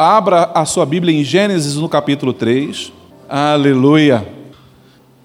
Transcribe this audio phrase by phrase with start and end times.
[0.00, 2.92] Abra a sua Bíblia em Gênesis no capítulo 3.
[3.28, 4.32] Aleluia.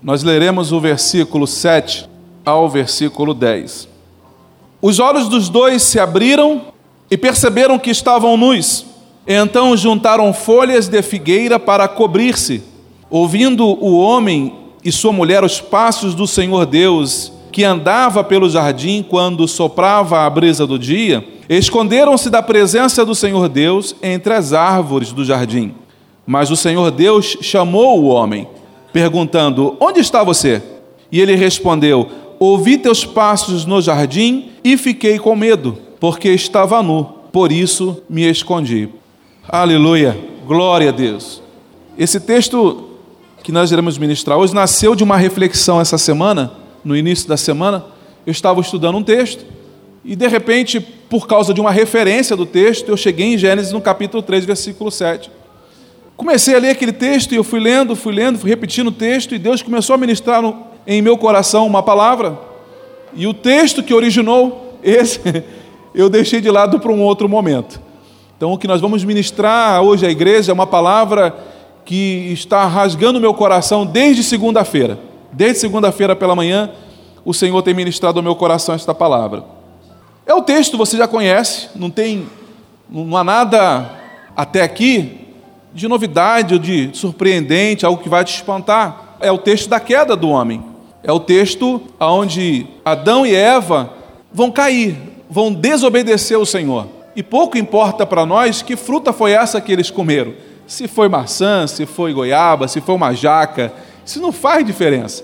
[0.01, 2.09] Nós leremos o versículo 7
[2.43, 3.88] ao versículo 10.
[4.81, 6.63] Os olhos dos dois se abriram
[7.12, 8.83] e perceberam que estavam nus.
[9.28, 12.63] Então juntaram folhas de figueira para cobrir-se.
[13.12, 19.05] Ouvindo o homem e sua mulher os passos do Senhor Deus, que andava pelo jardim
[19.08, 25.12] quando soprava a brisa do dia, Esconderam-se da presença do Senhor Deus entre as árvores
[25.12, 25.73] do jardim.
[26.26, 28.48] Mas o Senhor Deus chamou o homem,
[28.94, 30.63] perguntando: Onde está você?
[31.12, 37.04] E ele respondeu: Ouvi teus passos no jardim e fiquei com medo, porque estava nu,
[37.32, 38.88] por isso me escondi.
[39.48, 41.41] Aleluia, glória a Deus.
[41.98, 42.90] Esse texto
[43.44, 47.86] que nós iremos ministrar hoje nasceu de uma reflexão essa semana, no início da semana.
[48.26, 49.46] Eu estava estudando um texto
[50.05, 53.80] e de repente, por causa de uma referência do texto, eu cheguei em Gênesis no
[53.80, 55.32] capítulo 3, versículo 7.
[56.18, 59.34] Comecei a ler aquele texto e eu fui lendo, fui lendo, fui repetindo o texto
[59.34, 60.44] e Deus começou a ministrar
[60.85, 62.38] em meu coração uma palavra.
[63.13, 65.22] E o texto que originou esse,
[65.95, 67.79] eu deixei de lado para um outro momento.
[68.35, 71.33] Então, o que nós vamos ministrar hoje à igreja é uma palavra
[71.85, 75.00] que está rasgando meu coração desde segunda-feira.
[75.31, 76.69] Desde segunda-feira pela manhã,
[77.25, 79.43] o Senhor tem ministrado ao meu coração esta palavra.
[80.25, 82.27] É o texto, você já conhece, não tem,
[82.89, 83.89] não há nada
[84.35, 85.19] até aqui
[85.73, 89.17] de novidade ou de surpreendente, algo que vai te espantar.
[89.19, 90.63] É o texto da queda do homem.
[91.01, 93.91] É o texto onde Adão e Eva
[94.31, 94.97] vão cair,
[95.29, 96.88] vão desobedecer ao Senhor.
[97.16, 100.33] E pouco importa para nós que fruta foi essa que eles comeram.
[100.66, 103.73] Se foi maçã, se foi goiaba, se foi uma jaca,
[104.05, 105.23] isso não faz diferença.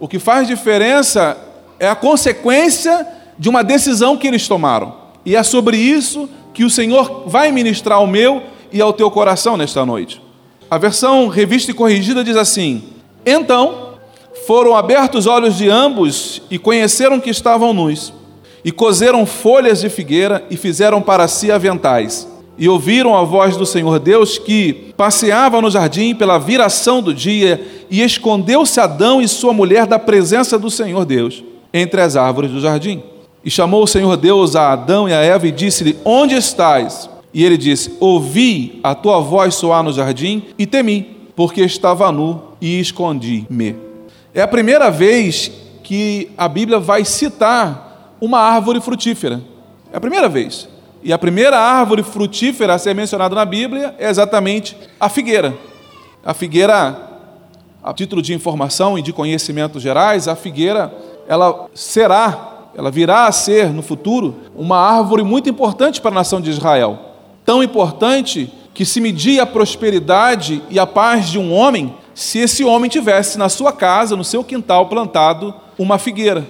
[0.00, 1.36] O que faz diferença
[1.78, 3.06] é a consequência
[3.38, 4.94] de uma decisão que eles tomaram.
[5.24, 9.56] E é sobre isso que o Senhor vai ministrar ao meu e ao teu coração
[9.56, 10.20] nesta noite.
[10.70, 12.82] A versão revista e corrigida diz assim:
[13.24, 13.94] Então
[14.46, 18.12] foram abertos os olhos de ambos e conheceram que estavam nus,
[18.64, 22.28] e coseram folhas de figueira e fizeram para si aventais.
[22.58, 27.84] E ouviram a voz do Senhor Deus que passeava no jardim pela viração do dia,
[27.88, 31.42] e escondeu-se Adão e sua mulher da presença do Senhor Deus
[31.72, 33.02] entre as árvores do jardim.
[33.44, 37.08] E chamou o Senhor Deus a Adão e a Eva e disse-lhe: Onde estás?
[37.32, 42.42] E ele disse: Ouvi a tua voz soar no jardim e temi, porque estava nu
[42.60, 43.76] e escondi-me.
[44.34, 45.50] É a primeira vez
[45.82, 49.40] que a Bíblia vai citar uma árvore frutífera.
[49.92, 50.68] É a primeira vez.
[51.08, 55.56] E a primeira árvore frutífera a ser mencionada na Bíblia é exatamente a figueira.
[56.22, 57.00] A figueira,
[57.82, 60.92] a título de informação e de conhecimentos gerais, a figueira
[61.26, 66.42] ela será ela virá a ser no futuro uma árvore muito importante para a nação
[66.42, 66.98] de Israel.
[67.42, 72.62] Tão importante que se media a prosperidade e a paz de um homem se esse
[72.64, 76.46] homem tivesse na sua casa, no seu quintal plantado uma figueira.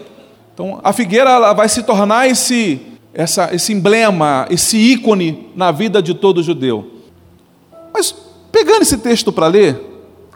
[0.52, 6.00] Então, a figueira ela vai se tornar esse essa, esse emblema, esse ícone na vida
[6.00, 6.86] de todo judeu.
[7.92, 8.14] Mas
[8.52, 9.76] pegando esse texto para ler,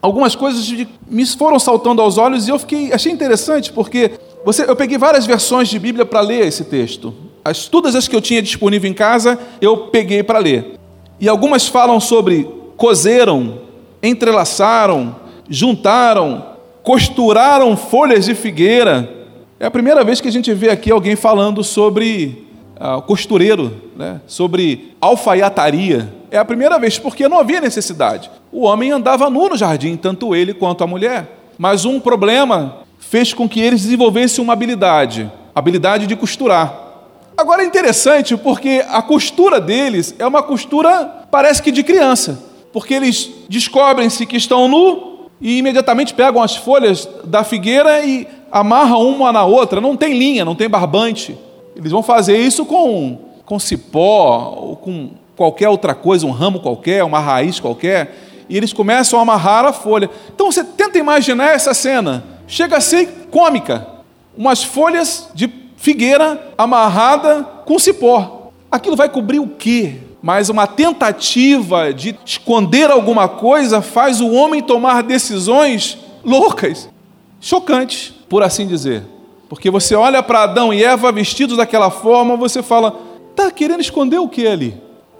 [0.03, 0.69] algumas coisas
[1.09, 4.10] me foram saltando aos olhos e eu fiquei achei interessante porque
[4.44, 7.15] você, eu peguei várias versões de Bíblia para ler esse texto.
[7.44, 10.76] As, todas as que eu tinha disponível em casa, eu peguei para ler.
[11.20, 13.60] E algumas falam sobre cozeram,
[14.03, 15.14] entrelaçaram,
[15.49, 16.47] juntaram,
[16.82, 19.09] costuraram folhas de figueira.
[19.60, 22.50] É a primeira vez que a gente vê aqui alguém falando sobre
[22.84, 24.20] ah, costureiro, né?
[24.26, 26.12] sobre alfaiataria.
[26.32, 28.28] É a primeira vez, porque não havia necessidade.
[28.50, 31.38] O homem andava nu no jardim, tanto ele quanto a mulher.
[31.56, 36.76] Mas um problema fez com que eles desenvolvessem uma habilidade, habilidade de costurar.
[37.37, 42.94] Agora é interessante porque a costura deles é uma costura, parece que de criança, porque
[42.94, 49.32] eles descobrem-se que estão nu e imediatamente pegam as folhas da figueira e amarram uma
[49.32, 49.81] na outra.
[49.81, 51.38] Não tem linha, não tem barbante.
[51.77, 57.03] Eles vão fazer isso com, com cipó ou com qualquer outra coisa, um ramo qualquer,
[57.05, 58.14] uma raiz qualquer,
[58.49, 60.11] e eles começam a amarrar a folha.
[60.35, 63.87] Então você tenta imaginar essa cena chega a ser cômica.
[64.37, 68.50] Umas folhas de figueira amarrada com cipó.
[68.70, 69.97] Aquilo vai cobrir o quê?
[70.23, 76.88] Mas uma tentativa de esconder alguma coisa faz o homem tomar decisões loucas,
[77.41, 79.02] chocantes, por assim dizer.
[79.52, 82.99] Porque você olha para Adão e Eva vestidos daquela forma, você fala:
[83.37, 84.75] tá querendo esconder o que ali?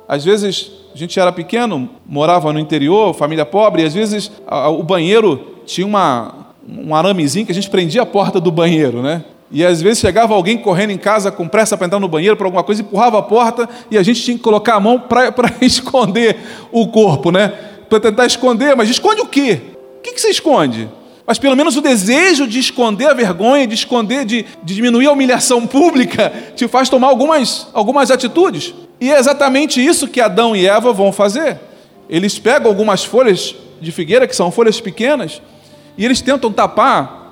[0.09, 4.33] Às vezes a gente era pequeno, morava no interior, família pobre, e às vezes
[4.71, 9.23] o banheiro tinha uma, um aramezinho que a gente prendia a porta do banheiro, né?
[9.51, 12.47] E às vezes chegava alguém correndo em casa com pressa para entrar no banheiro para
[12.47, 15.31] alguma coisa, empurrava a porta e a gente tinha que colocar a mão para
[15.61, 16.39] esconder
[16.73, 17.49] o corpo, né?
[17.87, 19.61] Para tentar esconder, mas esconde o quê?
[19.99, 20.89] O que, que você esconde?
[21.33, 25.13] Mas pelo menos o desejo de esconder a vergonha, de esconder, de, de diminuir a
[25.13, 28.75] humilhação pública, te faz tomar algumas, algumas atitudes.
[29.01, 31.59] E é exatamente isso que Adão e Eva vão fazer.
[32.07, 35.41] Eles pegam algumas folhas de figueira, que são folhas pequenas,
[35.97, 37.23] e eles tentam tapar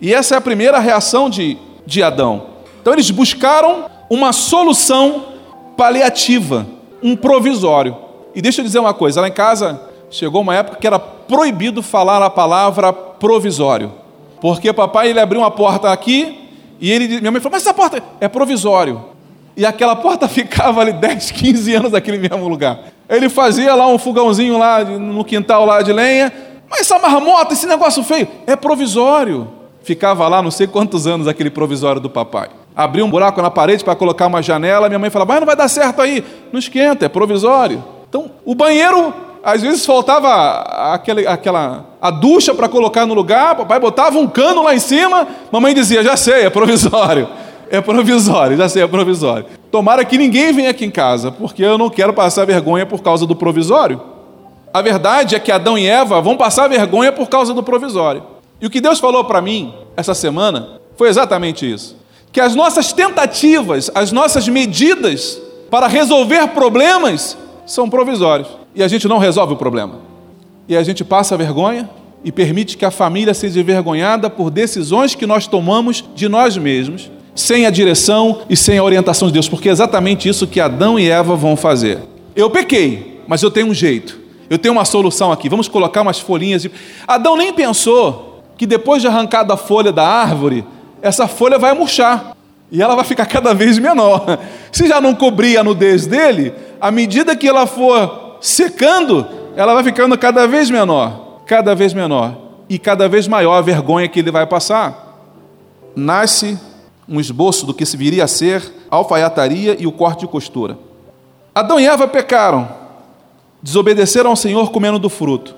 [0.00, 2.46] e essa é a primeira reação de, de Adão.
[2.80, 5.34] Então eles buscaram uma solução
[5.76, 6.66] paliativa,
[7.02, 7.94] um provisório.
[8.34, 9.78] E deixa eu dizer uma coisa: lá em casa
[10.10, 13.92] chegou uma época que era proibido falar a palavra provisório.
[14.40, 16.48] Porque papai ele abriu uma porta aqui
[16.80, 19.04] e ele, minha mãe falou: Mas essa porta é provisório.
[19.56, 22.78] E aquela porta ficava ali 10, 15 anos naquele mesmo lugar.
[23.08, 26.32] Ele fazia lá um fogãozinho lá no quintal lá de lenha.
[26.70, 29.48] Mas essa marmota, esse negócio feio, é provisório.
[29.82, 32.50] Ficava lá não sei quantos anos aquele provisório do papai.
[32.76, 35.56] Abria um buraco na parede para colocar uma janela, minha mãe falava, mas não vai
[35.56, 36.22] dar certo aí.
[36.52, 37.82] Não esquenta, é provisório.
[38.08, 39.12] Então, o banheiro,
[39.42, 44.62] às vezes faltava aquele, aquela, a ducha para colocar no lugar, papai botava um cano
[44.62, 47.28] lá em cima, mamãe dizia, já sei, é provisório.
[47.70, 49.44] É provisório, já sei, é provisório.
[49.70, 53.26] Tomara que ninguém venha aqui em casa, porque eu não quero passar vergonha por causa
[53.26, 54.00] do provisório.
[54.72, 58.22] A verdade é que Adão e Eva vão passar vergonha por causa do provisório.
[58.58, 61.96] E o que Deus falou para mim essa semana foi exatamente isso:
[62.32, 65.38] que as nossas tentativas, as nossas medidas
[65.70, 67.36] para resolver problemas
[67.66, 68.48] são provisórios.
[68.78, 69.96] E a gente não resolve o problema.
[70.68, 71.90] E a gente passa vergonha
[72.22, 77.10] e permite que a família seja envergonhada por decisões que nós tomamos de nós mesmos,
[77.34, 80.96] sem a direção e sem a orientação de Deus, porque é exatamente isso que Adão
[80.96, 81.98] e Eva vão fazer.
[82.36, 84.16] Eu pequei, mas eu tenho um jeito.
[84.48, 85.48] Eu tenho uma solução aqui.
[85.48, 86.70] Vamos colocar umas folhinhas de.
[87.04, 90.64] Adão nem pensou que depois de arrancada a folha da árvore,
[91.02, 92.36] essa folha vai murchar
[92.70, 94.38] e ela vai ficar cada vez menor.
[94.70, 99.26] Se já não cobria a nudez dele, à medida que ela for secando,
[99.56, 102.36] ela vai ficando cada vez menor, cada vez menor
[102.68, 105.06] e cada vez maior a vergonha que ele vai passar.
[105.96, 106.58] Nasce
[107.08, 110.78] um esboço do que se viria a ser a alfaiataria e o corte de costura.
[111.54, 112.68] Adão e Eva pecaram,
[113.62, 115.56] desobedeceram ao Senhor comendo do fruto.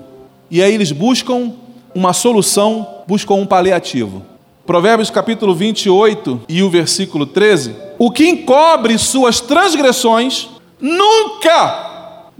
[0.49, 1.53] E aí eles buscam
[1.93, 4.23] uma solução, buscam um paliativo.
[4.65, 7.75] Provérbios capítulo 28 e o versículo 13.
[7.99, 10.49] O que encobre suas transgressões
[10.79, 11.90] nunca,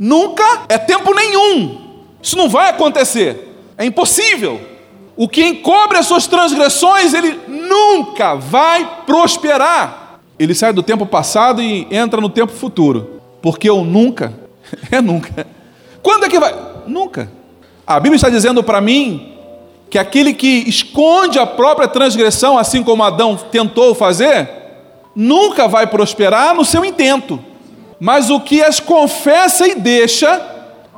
[0.02, 1.78] nunca é tempo nenhum.
[2.20, 3.56] Isso não vai acontecer.
[3.78, 4.60] É impossível.
[5.16, 10.20] O que encobre as suas transgressões, ele nunca vai prosperar.
[10.40, 13.22] Ele sai do tempo passado e entra no tempo futuro.
[13.44, 14.34] Porque o nunca
[14.92, 15.46] é nunca.
[16.02, 16.56] Quando é que vai?
[16.88, 17.32] Nunca.
[17.86, 19.34] A Bíblia está dizendo para mim
[19.88, 24.50] que aquele que esconde a própria transgressão, assim como Adão tentou fazer,
[25.16, 27.51] nunca vai prosperar no seu intento.
[28.02, 30.42] Mas o que as confessa e deixa,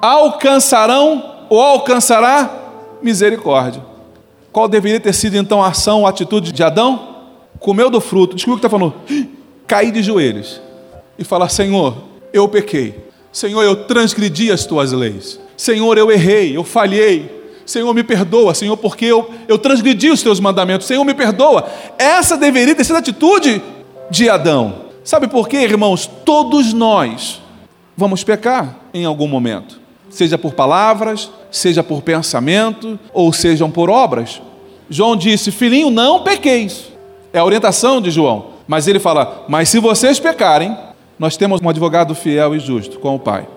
[0.02, 2.50] alcançarão ou alcançará
[3.02, 3.84] misericórdia.
[4.54, 7.10] Qual deveria ter sido então a ação ou atitude de Adão?
[7.60, 8.96] Comeu do fruto, desculpa o que está falando,
[9.68, 10.62] cair de joelhos
[11.20, 11.94] e falar: Senhor,
[12.32, 12.96] eu pequei,
[13.34, 18.78] Senhor, eu transgredi as tuas leis, Senhor, eu errei, eu falhei, Senhor, me perdoa, Senhor,
[18.78, 20.88] porque eu, eu transgredi os teus mandamentos.
[20.88, 21.68] Senhor, me perdoa.
[21.98, 23.62] Essa deveria ter sido a atitude
[24.10, 24.84] de Adão.
[25.04, 26.10] Sabe por quê, irmãos?
[26.24, 27.42] Todos nós
[27.96, 29.80] vamos pecar em algum momento,
[30.10, 34.42] seja por palavras, seja por pensamento, ou sejam por obras.
[34.90, 36.92] João disse: Filhinho, não pequeis.
[37.34, 38.54] É a orientação de João.
[38.68, 40.78] Mas ele fala: Mas se vocês pecarem,
[41.20, 43.48] nós temos um advogado fiel e justo com o Pai.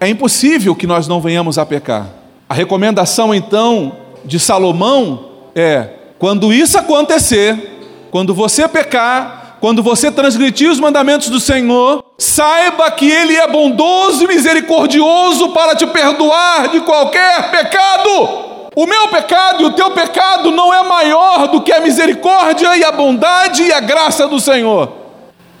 [0.00, 2.08] É impossível que nós não venhamos a pecar.
[2.48, 3.92] A recomendação então
[4.24, 11.40] de Salomão é: quando isso acontecer, quando você pecar, quando você transgredir os mandamentos do
[11.40, 18.46] Senhor, saiba que Ele é bondoso e misericordioso para te perdoar de qualquer pecado.
[18.76, 22.84] O meu pecado e o teu pecado não é maior do que a misericórdia e
[22.84, 24.92] a bondade e a graça do Senhor.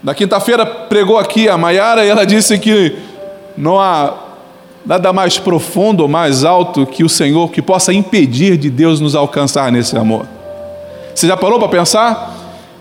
[0.02, 2.96] Na quinta-feira pregou aqui a Maiara e ela disse que
[3.56, 4.14] não há
[4.86, 9.16] nada mais profundo ou mais alto que o Senhor que possa impedir de Deus nos
[9.16, 10.26] alcançar nesse amor.
[11.14, 12.34] Você já parou para pensar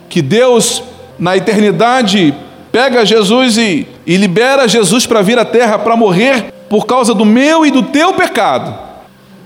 [0.08, 0.84] que Deus,
[1.20, 2.34] na eternidade,
[2.72, 7.26] pega Jesus e, e libera Jesus para vir à terra para morrer por causa do
[7.26, 8.88] meu e do teu pecado?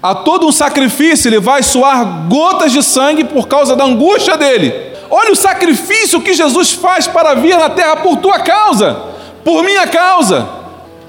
[0.02, 4.74] A todo um sacrifício ele vai suar gotas de sangue por causa da angústia dele.
[5.10, 8.98] Olha o sacrifício que Jesus faz para vir na terra por tua causa,
[9.44, 10.48] por minha causa.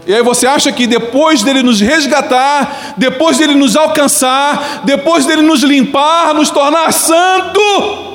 [0.06, 5.42] E aí você acha que depois dele nos resgatar, depois dele nos alcançar, depois dele
[5.42, 8.11] nos limpar, nos tornar santo,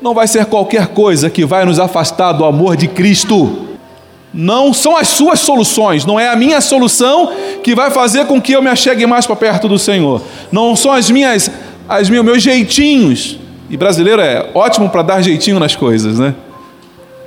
[0.00, 3.66] não vai ser qualquer coisa que vai nos afastar do amor de Cristo.
[4.32, 8.52] Não são as suas soluções, não é a minha solução que vai fazer com que
[8.52, 10.22] eu me achegue mais para perto do Senhor.
[10.52, 11.50] Não são as minhas,
[11.88, 13.38] as meus, jeitinhos.
[13.70, 16.34] E brasileiro é ótimo para dar jeitinho nas coisas, né?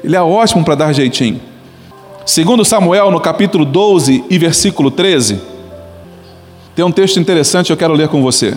[0.03, 1.41] Ele é ótimo para dar jeitinho.
[2.25, 5.41] Segundo Samuel, no capítulo 12 e versículo 13,
[6.75, 8.55] tem um texto interessante que eu quero ler com você.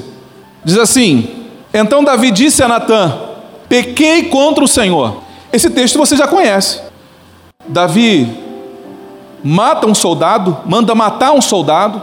[0.65, 1.29] Diz assim:
[1.73, 3.34] Então Davi disse a Natã:
[3.69, 5.23] Pequei contra o Senhor.
[5.53, 6.81] Esse texto você já conhece.
[7.67, 8.29] Davi
[9.43, 12.03] mata um soldado, manda matar um soldado,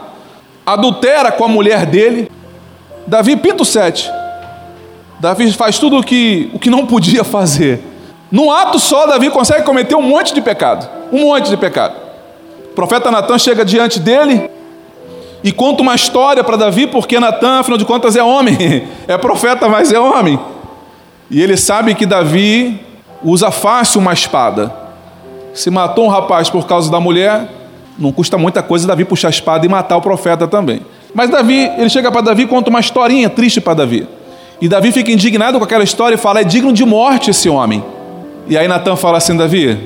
[0.65, 2.31] adultera com a mulher dele.
[3.05, 4.09] Davi pinta o sete.
[5.19, 7.83] Davi faz tudo o que, o que não podia fazer.
[8.31, 10.89] Num ato só, Davi consegue cometer um monte de pecado.
[11.11, 11.95] Um monte de pecado.
[12.71, 14.49] O profeta Natan chega diante dele
[15.43, 18.87] e conta uma história para Davi, porque Natan, afinal de contas, é homem.
[19.07, 20.39] É profeta, mas é homem.
[21.31, 22.77] E ele sabe que Davi
[23.23, 24.69] usa fácil uma espada.
[25.53, 27.47] Se matou um rapaz por causa da mulher,
[27.97, 30.81] não custa muita coisa Davi puxar a espada e matar o profeta também.
[31.13, 34.05] Mas Davi, ele chega para Davi e conta uma historinha triste para Davi.
[34.59, 37.81] E Davi fica indignado com aquela história e fala: é digno de morte esse homem.
[38.47, 39.79] E aí Natan fala assim: Davi,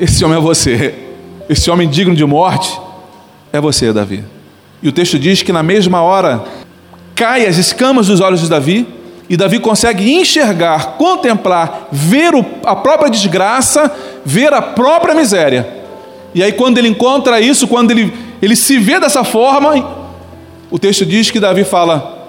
[0.00, 0.94] esse homem é você.
[1.50, 2.80] Esse homem digno de morte
[3.52, 4.24] é você, Davi.
[4.82, 6.42] E o texto diz que na mesma hora
[7.14, 9.01] cai as escamas dos olhos de Davi
[9.32, 12.34] e Davi consegue enxergar, contemplar, ver
[12.66, 13.90] a própria desgraça,
[14.22, 15.66] ver a própria miséria.
[16.34, 18.12] E aí, quando ele encontra isso, quando ele,
[18.42, 20.04] ele se vê dessa forma,
[20.70, 22.28] o texto diz que Davi fala: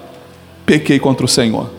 [0.66, 1.70] pequei contra o Senhor.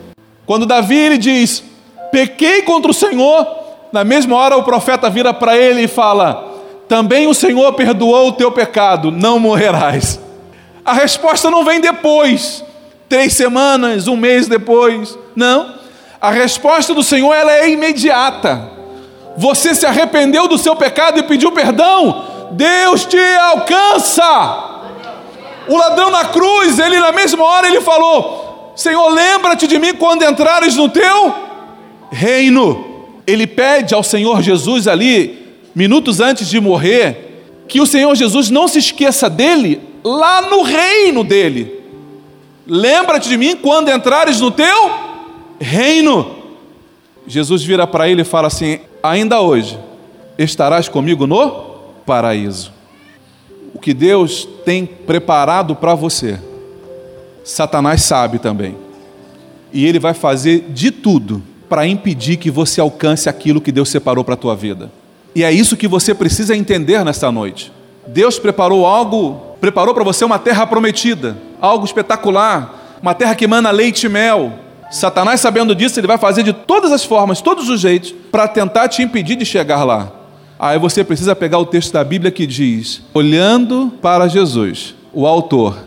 [0.45, 1.65] Quando Davi ele diz:
[2.13, 3.47] pequei contra o Senhor,
[3.91, 6.53] na mesma hora o profeta vira para ele e fala:
[6.87, 10.21] também o Senhor perdoou o teu pecado, não morrerás.
[10.85, 12.63] A resposta não vem depois,
[13.15, 15.17] três semanas, um mês depois.
[15.37, 15.73] Não.
[16.21, 18.73] A resposta do Senhor ela é imediata.
[19.37, 23.17] Você se arrependeu do seu pecado e pediu perdão, Deus te
[23.53, 24.81] alcança.
[25.69, 30.25] O ladrão na cruz, ele na mesma hora ele falou: Senhor, lembra-te de mim quando
[30.25, 31.33] entrares no teu
[32.11, 33.13] reino.
[33.25, 38.67] Ele pede ao Senhor Jesus ali, minutos antes de morrer, que o Senhor Jesus não
[38.67, 41.84] se esqueça dele lá no reino dele.
[42.67, 44.91] Lembra-te de mim quando entrares no teu
[45.61, 46.45] reino.
[47.27, 49.79] Jesus vira para ele e fala assim: Ainda hoje
[50.39, 51.51] estarás comigo no
[52.07, 52.73] paraíso.
[53.75, 56.39] O que Deus tem preparado para você,
[57.45, 58.77] Satanás sabe também.
[59.73, 64.23] E ele vai fazer de tudo para impedir que você alcance aquilo que Deus separou
[64.23, 64.93] para a tua vida.
[65.35, 67.73] E é isso que você precisa entender nesta noite.
[68.07, 73.71] Deus preparou algo, preparou para você uma terra prometida, algo espetacular, uma terra que emana
[73.71, 74.53] leite e mel.
[74.91, 78.89] Satanás, sabendo disso, ele vai fazer de todas as formas, todos os jeitos, para tentar
[78.89, 80.13] te impedir de chegar lá.
[80.59, 85.79] Aí você precisa pegar o texto da Bíblia que diz: olhando para Jesus, o autor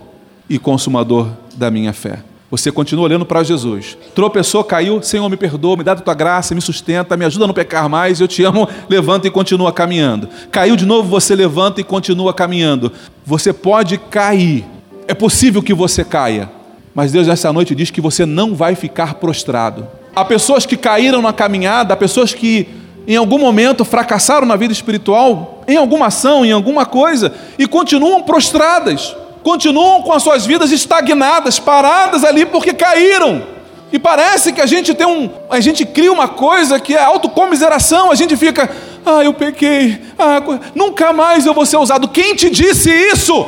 [0.49, 2.23] e consumador da minha fé.
[2.49, 3.97] Você continua olhando para Jesus.
[4.15, 7.47] Tropeçou, caiu, Senhor, me perdoa, me dá a tua graça, me sustenta, me ajuda a
[7.47, 10.29] não pecar mais, eu te amo, levanta e continua caminhando.
[10.49, 12.91] Caiu de novo, você levanta e continua caminhando.
[13.25, 14.65] Você pode cair,
[15.09, 16.49] é possível que você caia,
[16.95, 19.85] mas Deus nessa noite diz que você não vai ficar prostrado.
[20.15, 22.69] Há pessoas que caíram na caminhada, há pessoas que
[23.05, 28.23] em algum momento fracassaram na vida espiritual, em alguma ação, em alguma coisa, e continuam
[28.23, 29.13] prostradas
[29.47, 33.47] continuam com as suas vidas estagnadas, paradas ali porque caíram.
[33.93, 38.11] E parece que a gente tem um, a gente cria uma coisa que é autocomiseração,
[38.11, 38.69] a gente fica,
[39.05, 40.41] ah, eu pequei, ah,
[40.75, 42.09] nunca mais eu vou ser usado.
[42.09, 43.47] Quem te disse isso?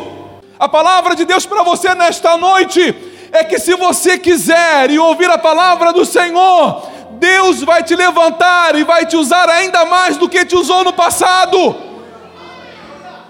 [0.57, 2.95] A palavra de Deus para você nesta noite
[3.33, 6.81] é que se você quiser e ouvir a palavra do Senhor,
[7.19, 10.93] Deus vai te levantar e vai te usar ainda mais do que te usou no
[10.93, 11.88] passado.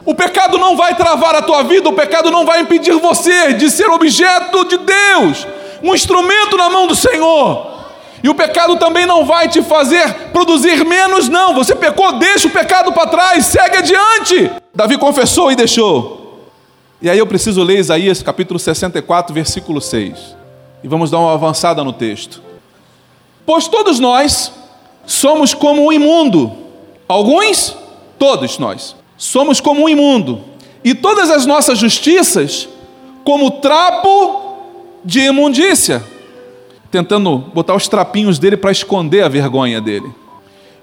[0.09, 3.69] O pecado não vai travar a tua vida, o pecado não vai impedir você de
[3.69, 5.45] ser objeto de Deus,
[5.83, 7.67] um instrumento na mão do Senhor.
[8.23, 11.53] E o pecado também não vai te fazer produzir menos, não.
[11.53, 14.51] Você pecou, deixa o pecado para trás, segue adiante.
[14.73, 16.49] Davi confessou e deixou.
[16.99, 20.35] E aí eu preciso ler Isaías capítulo 64, versículo 6.
[20.83, 22.41] E vamos dar uma avançada no texto.
[23.45, 24.51] Pois todos nós
[25.05, 26.51] somos como um imundo.
[27.07, 27.77] Alguns,
[28.17, 30.41] todos nós somos como um imundo,
[30.81, 32.69] e todas as nossas justiças
[33.25, 34.55] como trapo
[35.03, 36.01] de imundícia,
[36.89, 40.09] tentando botar os trapinhos dele para esconder a vergonha dele.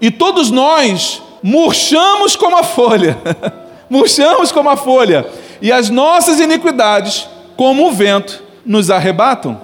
[0.01, 3.19] E todos nós murchamos como a folha,
[3.89, 5.27] murchamos como a folha,
[5.63, 7.27] e as nossas iniquidades,
[7.57, 9.59] como o vento, nos arrebatam.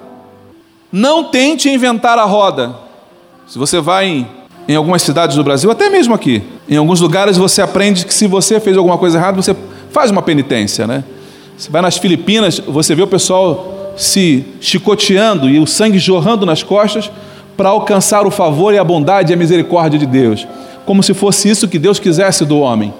[0.90, 2.74] Não tente inventar a roda,
[3.46, 4.26] Se você vai em,
[4.68, 8.26] em algumas cidades do Brasil, até mesmo aqui, em alguns lugares você aprende que se
[8.26, 9.54] você fez alguma coisa errada, você
[9.90, 11.04] faz uma penitência, né?
[11.56, 16.62] Você vai nas Filipinas, você vê o pessoal se chicoteando e o sangue jorrando nas
[16.62, 17.10] costas
[17.56, 20.46] para alcançar o favor e a bondade e a misericórdia de Deus,
[20.86, 22.92] como se fosse isso que Deus quisesse do homem.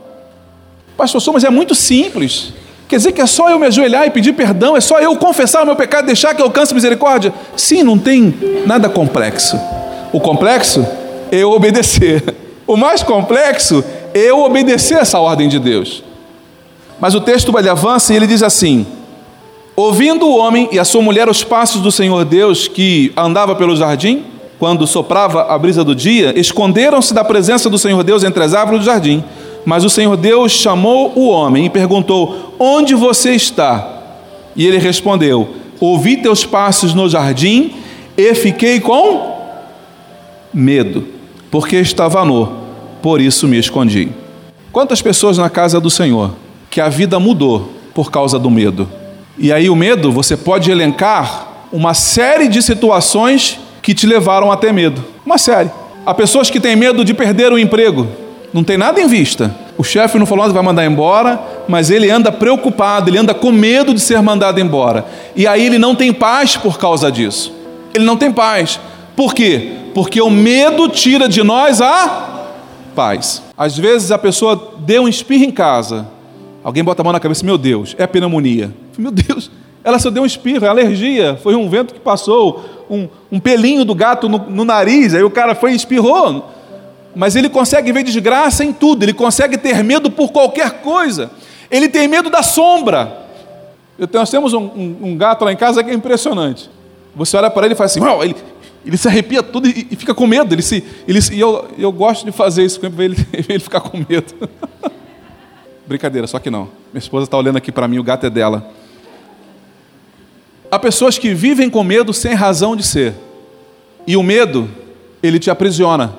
[0.96, 2.52] Pastor, mas é muito simples.
[2.88, 5.62] Quer dizer que é só eu me ajoelhar e pedir perdão, é só eu confessar
[5.62, 7.32] o meu pecado e deixar que eu alcance misericórdia?
[7.56, 8.34] Sim, não tem
[8.66, 9.58] nada complexo.
[10.12, 10.86] O complexo
[11.32, 12.22] eu obedecer.
[12.66, 13.82] O mais complexo
[14.14, 16.04] eu obedecer essa ordem de Deus.
[17.00, 18.86] Mas o texto ele avança e ele diz assim:
[19.74, 23.74] Ouvindo o homem e a sua mulher os passos do Senhor Deus que andava pelo
[23.74, 24.24] jardim,
[24.58, 28.80] quando soprava a brisa do dia, esconderam-se da presença do Senhor Deus entre as árvores
[28.80, 29.24] do jardim.
[29.64, 34.02] Mas o Senhor Deus chamou o homem e perguntou: Onde você está?
[34.54, 35.48] E ele respondeu:
[35.80, 37.72] Ouvi teus passos no jardim
[38.16, 39.32] e fiquei com
[40.52, 41.06] medo,
[41.52, 42.50] porque estava nu,
[43.02, 44.08] por isso me escondi.
[44.72, 46.34] Quantas pessoas na casa do Senhor
[46.70, 48.88] que a vida mudou por causa do medo?
[49.36, 54.56] E aí, o medo, você pode elencar uma série de situações que te levaram a
[54.56, 55.04] ter medo.
[55.26, 55.70] Uma série.
[56.06, 58.08] Há pessoas que têm medo de perder o emprego,
[58.50, 59.54] não tem nada em vista.
[59.76, 63.52] O chefe não falou que vai mandar embora, mas ele anda preocupado, ele anda com
[63.52, 65.04] medo de ser mandado embora.
[65.36, 67.52] E aí ele não tem paz por causa disso.
[67.92, 68.80] Ele não tem paz.
[69.16, 69.72] Por quê?
[69.94, 72.48] Porque o medo tira de nós a
[72.94, 73.42] paz.
[73.56, 76.06] Às vezes a pessoa deu um espirro em casa,
[76.62, 78.74] alguém bota a mão na cabeça, meu Deus, é pneumonia.
[78.98, 79.50] Meu Deus,
[79.82, 83.84] ela só deu um espirro, é alergia, foi um vento que passou, um, um pelinho
[83.84, 86.52] do gato no, no nariz, aí o cara foi e espirrou
[87.14, 91.30] mas ele consegue ver desgraça em tudo, ele consegue ter medo por qualquer coisa,
[91.70, 93.20] ele tem medo da sombra.
[94.12, 96.70] Nós temos um, um, um gato lá em casa que é impressionante.
[97.14, 98.34] Você olha para ele e faz assim, ele,
[98.84, 100.54] ele se arrepia tudo e, e, fica com medo.
[100.54, 103.96] Ele se, ele, e eu, eu gosto de fazer isso, ver ele, ele ficar com
[103.96, 104.34] medo.
[105.86, 106.68] Brincadeira, só que não.
[106.92, 108.72] Minha esposa está olhando aqui para mim, o gato é dela.
[110.70, 113.14] Há pessoas que vivem com medo sem razão de ser.
[114.06, 114.68] E o medo,
[115.22, 116.14] ele te aprisiona.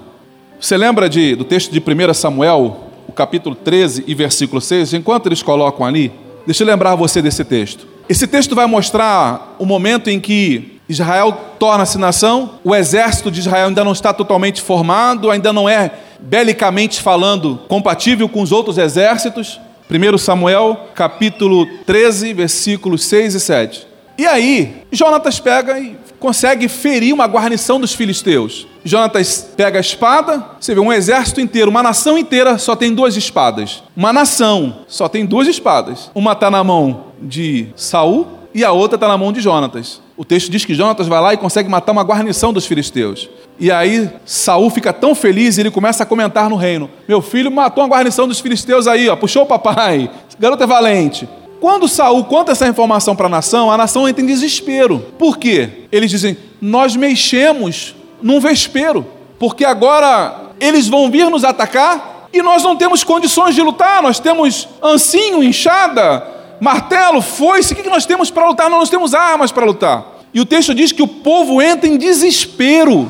[0.60, 4.94] Você lembra de, do texto de 1 Samuel, o capítulo 13 e versículo 6?
[4.94, 6.12] Enquanto eles colocam ali,
[6.46, 7.88] deixa eu lembrar você desse texto.
[8.08, 13.68] Esse texto vai mostrar o momento em que Israel torna-se nação, o exército de Israel
[13.68, 19.60] ainda não está totalmente formado, ainda não é belicamente falando compatível com os outros exércitos.
[19.90, 23.88] 1 Samuel, capítulo 13, versículos 6 e 7.
[24.18, 28.68] E aí, Jonatas pega e consegue ferir uma guarnição dos filisteus.
[28.86, 33.18] Jonatas pega a espada, você vê um exército inteiro, uma nação inteira só tem duas
[33.18, 33.84] espadas.
[33.96, 36.12] Uma nação só tem duas espadas.
[36.14, 40.02] Uma está na mão de Saul e a outra está na mão de Jonatas.
[40.16, 43.30] O texto diz que Jonatas vai lá e consegue matar uma guarnição dos filisteus.
[43.60, 47.52] E aí Saul fica tão feliz e ele começa a comentar no reino: Meu filho
[47.52, 50.10] matou uma guarnição dos filisteus aí, ó, puxou o papai.
[50.40, 51.28] Garoto é valente.
[51.60, 55.00] Quando Saul conta essa informação para a nação, a nação entra em desespero.
[55.18, 55.88] Por quê?
[55.92, 59.06] Eles dizem: Nós mexemos num vespeiro,
[59.40, 64.02] porque agora eles vão vir nos atacar e nós não temos condições de lutar.
[64.02, 66.28] Nós temos ancinho, enxada,
[66.60, 67.74] martelo, foice.
[67.74, 68.70] O que nós temos para lutar?
[68.70, 70.06] Nós não temos armas para lutar.
[70.34, 73.10] E o texto diz que o povo entra em desespero.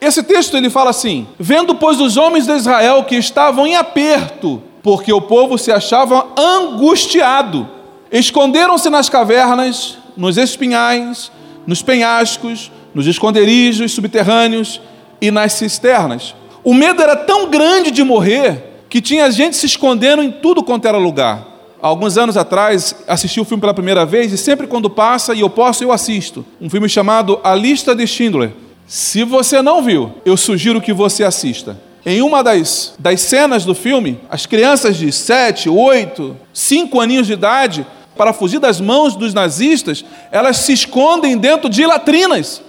[0.00, 4.62] Esse texto ele fala assim: Vendo, pois, os homens de Israel que estavam em aperto,
[4.82, 7.76] porque o povo se achava angustiado
[8.10, 11.30] Esconderam-se nas cavernas, nos espinhais,
[11.66, 14.80] nos penhascos, nos esconderijos subterrâneos
[15.20, 16.34] e nas cisternas.
[16.62, 20.86] O medo era tão grande de morrer que tinha gente se escondendo em tudo quanto
[20.86, 21.46] era lugar.
[21.80, 25.50] Alguns anos atrás, assisti o filme pela primeira vez e sempre quando passa e eu
[25.50, 26.44] posso, eu assisto.
[26.60, 28.52] Um filme chamado A Lista de Schindler.
[28.86, 31.80] Se você não viu, eu sugiro que você assista.
[32.04, 37.32] Em uma das, das cenas do filme, as crianças de 7, 8, 5 aninhos de
[37.32, 37.84] idade
[38.16, 42.62] para fugir das mãos dos nazistas, elas se escondem dentro de latrinas.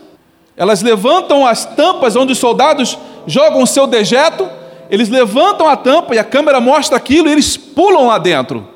[0.58, 4.50] Elas levantam as tampas onde os soldados jogam o seu dejeto,
[4.90, 8.68] eles levantam a tampa e a câmera mostra aquilo e eles pulam lá dentro.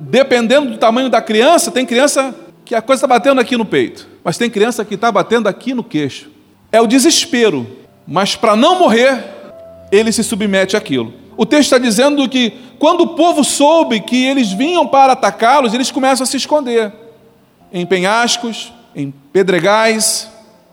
[0.00, 2.34] Dependendo do tamanho da criança, tem criança
[2.64, 5.74] que a coisa está batendo aqui no peito, mas tem criança que está batendo aqui
[5.74, 6.30] no queixo.
[6.72, 7.66] É o desespero,
[8.06, 9.22] mas para não morrer,
[9.92, 11.12] ele se submete àquilo.
[11.36, 15.90] O texto está dizendo que quando o povo soube que eles vinham para atacá-los, eles
[15.90, 16.92] começam a se esconder
[17.72, 20.28] em penhascos, em pedregais,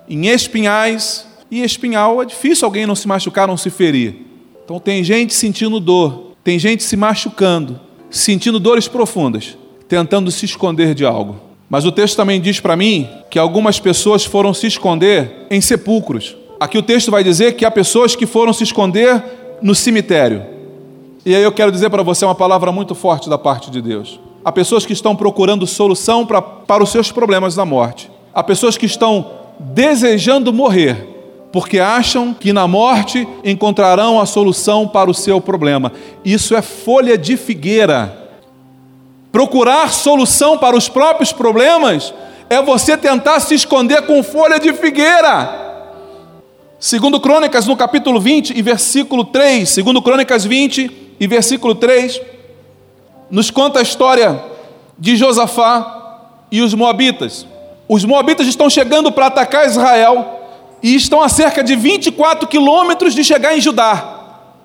[0.09, 1.27] em espinhais.
[1.49, 4.25] E espinhal é difícil alguém não se machucar, não se ferir.
[4.63, 10.93] Então tem gente sentindo dor, tem gente se machucando, sentindo dores profundas, tentando se esconder
[10.93, 11.47] de algo.
[11.69, 16.35] Mas o texto também diz para mim que algumas pessoas foram se esconder em sepulcros.
[16.59, 19.23] Aqui o texto vai dizer que há pessoas que foram se esconder
[19.61, 20.43] no cemitério.
[21.25, 24.19] E aí eu quero dizer para você uma palavra muito forte da parte de Deus.
[24.45, 28.09] Há pessoas que estão procurando solução pra, para os seus problemas na morte.
[28.33, 31.16] Há pessoas que estão desejando morrer,
[31.51, 35.91] porque acham que na morte encontrarão a solução para o seu problema.
[36.23, 38.27] Isso é folha de figueira.
[39.31, 42.13] Procurar solução para os próprios problemas
[42.49, 45.65] é você tentar se esconder com folha de figueira.
[46.79, 52.21] Segundo Crônicas, no capítulo 20 e versículo 3, segundo Crônicas 20 e versículo 3,
[53.31, 54.39] nos conta a história
[54.97, 56.19] de Josafá
[56.51, 57.47] e os moabitas.
[57.89, 60.37] Os moabitas estão chegando para atacar Israel
[60.81, 64.15] e estão a cerca de 24 quilômetros de chegar em Judá.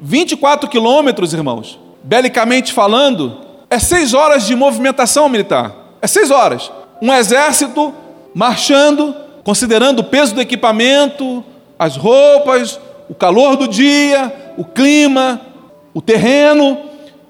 [0.01, 3.39] 24 quilômetros, irmãos, belicamente falando,
[3.71, 5.75] é seis horas de movimentação militar.
[6.01, 6.71] É seis horas.
[7.01, 7.95] Um exército
[8.35, 11.45] marchando, considerando o peso do equipamento,
[11.79, 15.41] as roupas, o calor do dia, o clima,
[15.95, 16.79] o terreno.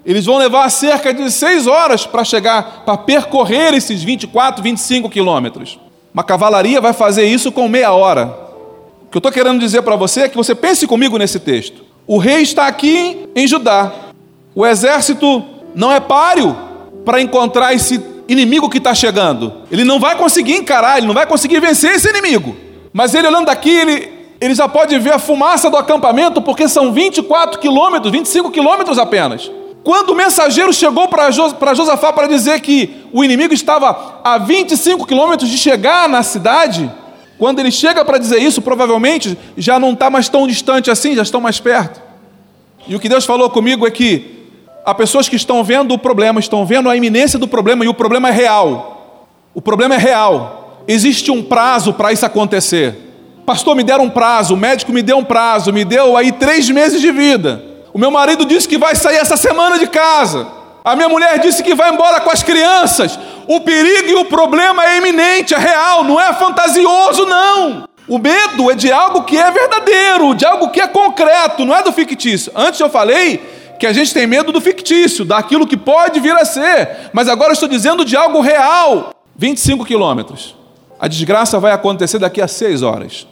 [0.05, 5.79] Eles vão levar cerca de seis horas para chegar, para percorrer esses 24, 25 quilômetros.
[6.13, 8.42] Uma cavalaria vai fazer isso com meia hora.
[9.13, 11.83] Que eu estou querendo dizer para você é que você pense comigo nesse texto.
[12.07, 13.91] O rei está aqui em Judá.
[14.55, 15.45] O exército
[15.75, 16.57] não é páreo
[17.05, 19.53] para encontrar esse inimigo que está chegando.
[19.69, 22.55] Ele não vai conseguir encarar, ele não vai conseguir vencer esse inimigo.
[22.91, 26.91] Mas ele olhando daqui, ele, ele já pode ver a fumaça do acampamento, porque são
[26.91, 29.51] 24 quilômetros, 25 quilômetros apenas.
[29.83, 35.51] Quando o mensageiro chegou para Josafá para dizer que o inimigo estava a 25 quilômetros
[35.51, 36.89] de chegar na cidade,
[37.43, 41.23] quando ele chega para dizer isso, provavelmente já não está mais tão distante assim, já
[41.23, 42.01] estão mais perto.
[42.87, 44.47] E o que Deus falou comigo é que
[44.85, 47.93] há pessoas que estão vendo o problema, estão vendo a iminência do problema, e o
[47.93, 49.27] problema é real.
[49.53, 50.85] O problema é real.
[50.87, 52.95] Existe um prazo para isso acontecer.
[53.45, 56.69] Pastor, me deram um prazo, o médico me deu um prazo, me deu aí três
[56.69, 57.61] meses de vida.
[57.93, 60.47] O meu marido disse que vai sair essa semana de casa.
[60.83, 63.17] A minha mulher disse que vai embora com as crianças.
[63.47, 67.87] O perigo e o problema é iminente, é real, não é fantasioso, não.
[68.07, 71.81] O medo é de algo que é verdadeiro, de algo que é concreto, não é
[71.81, 72.51] do fictício.
[72.53, 73.37] Antes eu falei
[73.79, 77.51] que a gente tem medo do fictício, daquilo que pode vir a ser, mas agora
[77.51, 79.13] eu estou dizendo de algo real.
[79.37, 80.55] 25 quilômetros.
[80.99, 83.25] A desgraça vai acontecer daqui a seis horas.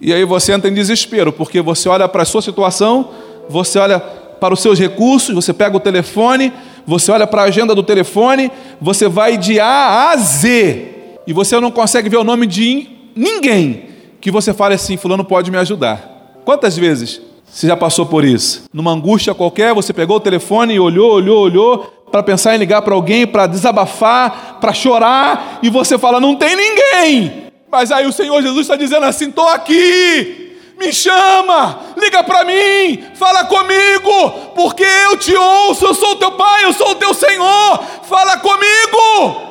[0.00, 3.10] E aí você entra em desespero, porque você olha para a sua situação,
[3.48, 6.52] você olha para os seus recursos, você pega o telefone,
[6.90, 8.50] você olha para a agenda do telefone,
[8.80, 10.88] você vai de A a Z,
[11.24, 13.84] e você não consegue ver o nome de ninguém
[14.20, 16.40] que você fale assim: Fulano pode me ajudar.
[16.44, 18.64] Quantas vezes você já passou por isso?
[18.72, 21.78] Numa angústia qualquer, você pegou o telefone e olhou, olhou, olhou,
[22.10, 26.56] para pensar em ligar para alguém, para desabafar, para chorar, e você fala: Não tem
[26.56, 27.44] ninguém.
[27.70, 30.49] Mas aí o Senhor Jesus está dizendo assim: estou aqui,
[30.80, 36.64] me chama, liga para mim, fala comigo, porque eu te ouço, eu sou teu Pai,
[36.64, 39.50] eu sou teu Senhor, fala comigo.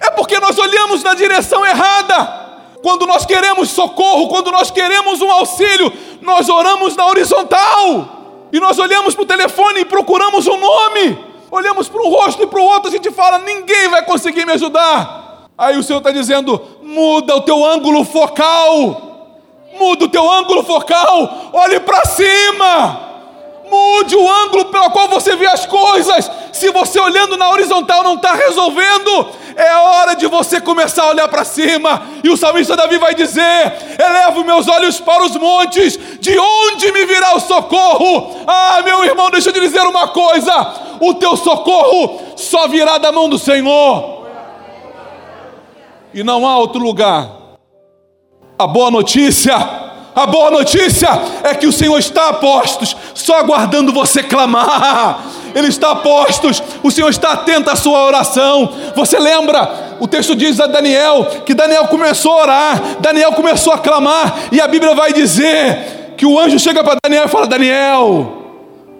[0.00, 2.46] É porque nós olhamos na direção errada.
[2.80, 8.46] Quando nós queremos socorro, quando nós queremos um auxílio, nós oramos na horizontal.
[8.52, 11.18] E nós olhamos para o telefone e procuramos um nome.
[11.50, 14.52] Olhamos para um rosto e para o outro, a gente fala: ninguém vai conseguir me
[14.52, 15.48] ajudar.
[15.58, 19.07] Aí o Senhor está dizendo: muda o teu ângulo focal,
[19.78, 23.08] muda o teu ângulo focal, olhe para cima.
[23.70, 26.30] Mude o ângulo pelo qual você vê as coisas.
[26.52, 31.28] Se você olhando na horizontal não está resolvendo, é hora de você começar a olhar
[31.28, 32.02] para cima.
[32.24, 37.04] E o salmista Davi vai dizer: Elevo meus olhos para os montes, de onde me
[37.04, 38.36] virá o socorro?
[38.46, 43.12] Ah, meu irmão, deixa eu te dizer uma coisa: o teu socorro só virá da
[43.12, 44.18] mão do Senhor
[46.12, 47.37] e não há outro lugar.
[48.58, 49.54] A boa notícia,
[50.16, 51.08] a boa notícia
[51.44, 55.20] é que o Senhor está a postos, só aguardando você clamar.
[55.54, 58.68] Ele está a postos, o Senhor está atento à sua oração.
[58.96, 59.96] Você lembra?
[60.00, 64.60] O texto diz a Daniel que Daniel começou a orar, Daniel começou a clamar, e
[64.60, 68.42] a Bíblia vai dizer que o anjo chega para Daniel e fala: Daniel,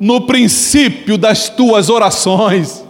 [0.01, 2.85] no princípio das tuas orações,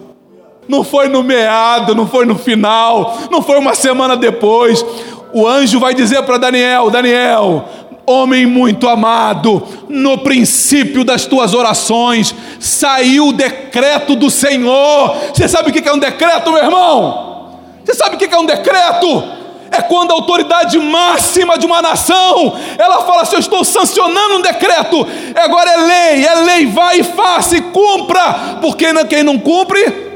[0.68, 4.84] não foi no meado, não foi no final, não foi uma semana depois.
[5.32, 7.68] O anjo vai dizer para Daniel: Daniel,
[8.06, 15.14] homem muito amado, no princípio das tuas orações saiu o decreto do Senhor.
[15.34, 17.58] Você sabe o que é um decreto, meu irmão?
[17.84, 19.24] Você sabe o que é um decreto?
[19.70, 24.42] É quando a autoridade máxima de uma nação, ela fala assim: Eu estou sancionando um
[24.42, 30.08] decreto, agora é lei, é lei, vai e faça e cumpra, porque quem não cumpre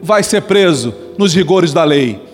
[0.00, 2.29] vai ser preso nos rigores da lei.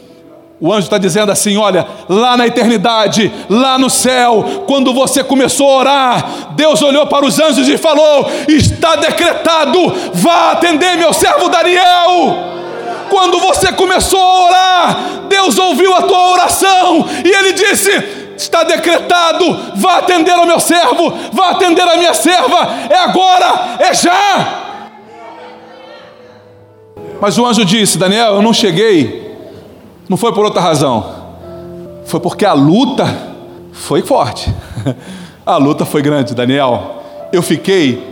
[0.58, 5.68] O anjo está dizendo assim: olha, lá na eternidade, lá no céu, quando você começou
[5.68, 11.48] a orar, Deus olhou para os anjos e falou: está decretado, vá atender meu servo
[11.48, 12.54] Daniel.
[13.10, 14.96] Quando você começou a orar,
[15.28, 17.90] Deus ouviu a tua oração e ele disse:
[18.34, 23.92] está decretado, vá atender ao meu servo, vá atender a minha serva, é agora, é
[23.92, 24.62] já.
[27.20, 29.25] Mas o anjo disse: Daniel, eu não cheguei
[30.08, 31.26] não foi por outra razão.
[32.04, 33.06] Foi porque a luta
[33.72, 34.52] foi forte.
[35.46, 37.04] A luta foi grande, Daniel.
[37.32, 38.02] Eu fiquei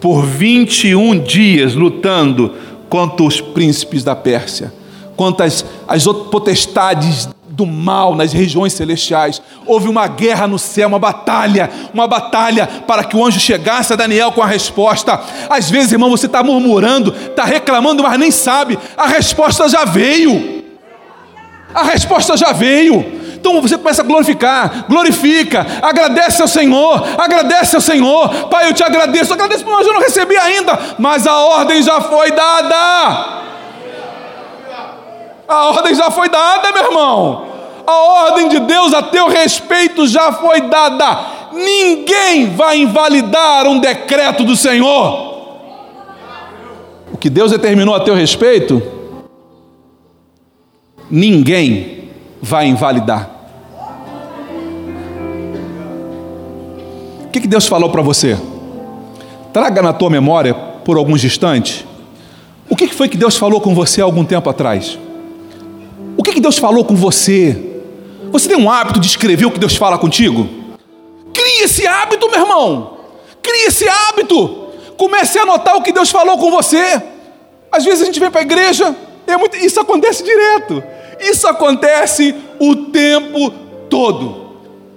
[0.00, 2.54] por 21 dias lutando
[2.88, 4.72] contra os príncipes da Pérsia,
[5.14, 9.42] contra as, as potestades do mal nas regiões celestiais.
[9.66, 13.96] Houve uma guerra no céu, uma batalha, uma batalha para que o anjo chegasse a
[13.96, 15.20] Daniel com a resposta.
[15.50, 20.57] Às vezes, irmão, você está murmurando, está reclamando, mas nem sabe, a resposta já veio.
[21.74, 23.18] A resposta já veio.
[23.38, 28.28] Então você começa a glorificar, glorifica, agradece ao Senhor, agradece ao Senhor.
[28.48, 32.32] Pai, eu te agradeço, agradeço porque eu não recebi ainda, mas a ordem já foi
[32.32, 33.38] dada.
[35.46, 37.46] A ordem já foi dada, meu irmão.
[37.86, 41.18] A ordem de Deus a teu respeito já foi dada.
[41.52, 45.28] Ninguém vai invalidar um decreto do Senhor.
[47.10, 48.82] O que Deus determinou a teu respeito,
[51.10, 53.30] ninguém vai invalidar.
[57.24, 58.38] O que, que Deus falou para você?
[59.52, 61.84] Traga na tua memória por alguns instantes.
[62.70, 64.98] O que, que foi que Deus falou com você há algum tempo atrás?
[66.16, 67.80] O que, que Deus falou com você?
[68.30, 70.48] Você tem um hábito de escrever o que Deus fala contigo?
[71.32, 72.98] Crie esse hábito, meu irmão.
[73.42, 74.68] Crie esse hábito.
[74.96, 77.02] Comece a anotar o que Deus falou com você.
[77.70, 78.94] Às vezes a gente vem para a igreja,
[79.26, 80.82] é muito, isso acontece direto.
[81.20, 83.50] Isso acontece o tempo
[83.88, 84.48] todo.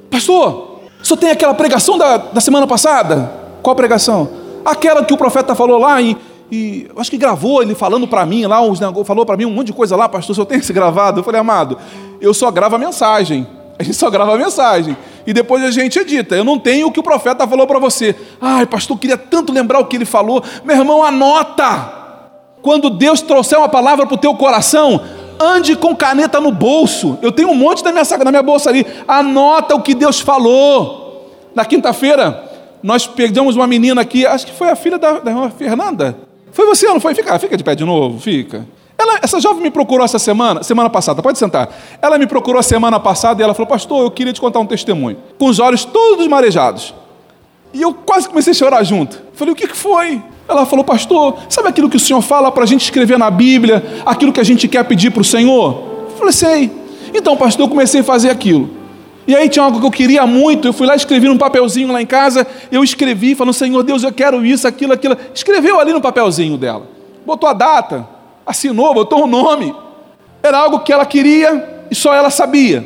[0.10, 3.32] Pastor, só tem aquela pregação da, da semana passada?
[3.62, 4.30] Qual pregação?
[4.64, 6.18] Aquela que o profeta falou lá e,
[6.52, 8.60] e acho que gravou ele falando para mim lá,
[9.06, 11.20] falou para mim um monte de coisa lá, pastor, só tem esse gravado.
[11.20, 11.78] Eu falei, amado,
[12.20, 13.48] eu só gravo a mensagem.
[13.80, 14.96] A gente só grava a mensagem.
[15.26, 16.36] E depois a gente edita.
[16.36, 18.16] Eu não tenho o que o profeta falou para você.
[18.40, 20.44] Ai, pastor, queria tanto lembrar o que ele falou.
[20.64, 21.92] Meu irmão, anota.
[22.62, 25.02] Quando Deus trouxer uma palavra para o teu coração,
[25.42, 27.18] ande com caneta no bolso.
[27.22, 28.86] Eu tenho um monte na minha, na minha bolsa ali.
[29.08, 31.30] Anota o que Deus falou.
[31.56, 32.50] Na quinta-feira,
[32.82, 36.18] nós pegamos uma menina aqui, acho que foi a filha da, da irmã Fernanda.
[36.52, 37.14] Foi você não foi?
[37.16, 38.66] Fica, fica de pé de novo, fica.
[38.98, 41.70] Ela, essa jovem me procurou essa semana, semana passada, pode sentar.
[42.02, 45.18] Ela me procurou semana passada e ela falou: Pastor, eu queria te contar um testemunho.
[45.40, 46.94] Com os olhos todos marejados.
[47.74, 49.22] E eu quase comecei a chorar junto.
[49.34, 50.22] Falei: O que, que foi?
[50.52, 54.02] Ela falou, pastor, sabe aquilo que o senhor fala para a gente escrever na Bíblia,
[54.06, 55.84] aquilo que a gente quer pedir para o Senhor?
[56.10, 56.72] Eu falei, sei.
[57.14, 58.70] Então, pastor, eu comecei a fazer aquilo.
[59.26, 62.02] E aí tinha algo que eu queria muito, eu fui lá, escrevi num papelzinho lá
[62.02, 65.16] em casa, eu escrevi, falando, Senhor Deus, eu quero isso, aquilo, aquilo.
[65.34, 66.84] Escreveu ali no papelzinho dela.
[67.26, 68.06] Botou a data,
[68.46, 69.74] assinou, botou o nome.
[70.44, 72.84] Era algo que ela queria e só ela sabia.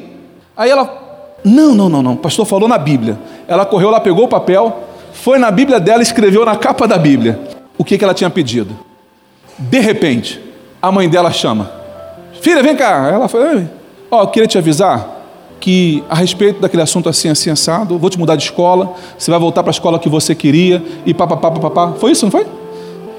[0.55, 3.17] Aí ela, não, não, não, não, o pastor falou na Bíblia.
[3.47, 7.54] Ela correu lá, pegou o papel, foi na Bíblia dela, escreveu na capa da Bíblia
[7.77, 8.77] o que, que ela tinha pedido.
[9.57, 10.41] De repente,
[10.81, 11.71] a mãe dela chama:
[12.41, 13.09] Filha, vem cá.
[13.11, 13.63] Ela falou:
[14.11, 15.15] Ó, oh, eu queria te avisar
[15.59, 19.39] que a respeito daquele assunto assim, assim, assado, vou te mudar de escola, você vai
[19.39, 21.93] voltar para a escola que você queria, e papapá, papapá.
[21.93, 22.45] Foi isso, não foi?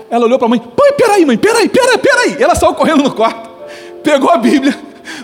[0.09, 2.43] Ela olhou para a mãe: Pai, peraí, mãe, peraí, peraí, peraí.
[2.43, 3.49] Ela saiu correndo no quarto,
[4.03, 4.79] pegou a Bíblia,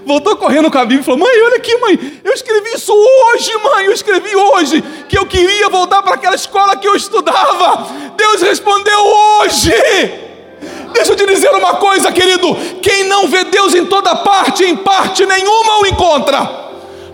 [0.06, 3.52] voltou correndo com a Bíblia e falou: Mãe, olha aqui, mãe, eu escrevi isso hoje,
[3.58, 7.86] mãe, eu escrevi hoje, que eu queria voltar para aquela escola que eu estudava.
[8.16, 9.72] Deus respondeu hoje.
[10.92, 14.76] Deixa eu te dizer uma coisa, querido: quem não vê Deus em toda parte, em
[14.76, 16.62] parte nenhuma o encontra.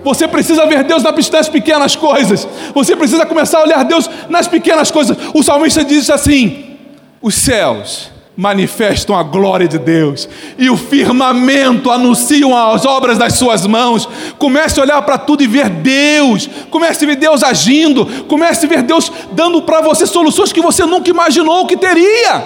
[0.05, 2.47] Você precisa ver Deus nas pequenas coisas.
[2.75, 5.17] Você precisa começar a olhar Deus nas pequenas coisas.
[5.35, 6.77] O salmista diz assim:
[7.21, 13.67] os céus manifestam a glória de Deus, e o firmamento anunciam as obras das suas
[13.67, 14.09] mãos.
[14.39, 18.69] Comece a olhar para tudo e ver Deus, comece a ver Deus agindo, comece a
[18.69, 22.45] ver Deus dando para você soluções que você nunca imaginou que teria.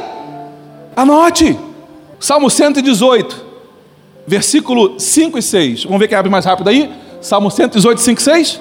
[0.96, 1.59] Anote,
[2.18, 3.44] Salmo 118,
[4.26, 5.85] versículo 5 e 6.
[5.85, 6.90] Vamos ver quem abre mais rápido aí?
[7.20, 8.61] Salmo 118, 5 e 6.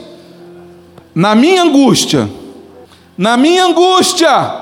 [1.16, 2.30] Na minha angústia,
[3.18, 4.54] na minha angústia,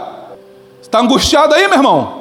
[0.80, 2.19] está angustiado aí, meu irmão?